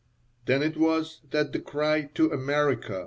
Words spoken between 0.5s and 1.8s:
it was that the